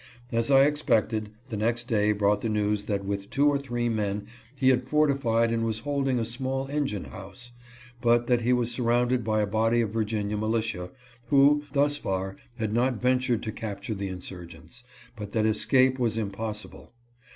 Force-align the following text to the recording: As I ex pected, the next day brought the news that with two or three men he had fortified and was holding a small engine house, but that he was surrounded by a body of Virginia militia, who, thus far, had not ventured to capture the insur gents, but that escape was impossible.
As 0.31 0.49
I 0.49 0.61
ex 0.61 0.81
pected, 0.81 1.27
the 1.49 1.57
next 1.57 1.87
day 1.87 2.11
brought 2.11 2.41
the 2.41 2.49
news 2.49 2.85
that 2.85 3.05
with 3.05 3.29
two 3.29 3.47
or 3.47 3.59
three 3.59 3.87
men 3.87 4.25
he 4.57 4.69
had 4.69 4.87
fortified 4.87 5.51
and 5.51 5.63
was 5.63 5.81
holding 5.81 6.17
a 6.17 6.25
small 6.25 6.67
engine 6.69 7.03
house, 7.03 7.51
but 8.01 8.25
that 8.25 8.41
he 8.41 8.51
was 8.51 8.71
surrounded 8.71 9.23
by 9.23 9.41
a 9.41 9.45
body 9.45 9.79
of 9.79 9.93
Virginia 9.93 10.37
militia, 10.37 10.89
who, 11.27 11.65
thus 11.73 11.97
far, 11.99 12.35
had 12.57 12.73
not 12.73 12.99
ventured 12.99 13.43
to 13.43 13.51
capture 13.51 13.93
the 13.93 14.09
insur 14.09 14.47
gents, 14.47 14.83
but 15.15 15.33
that 15.33 15.45
escape 15.45 15.99
was 15.99 16.17
impossible. 16.17 16.91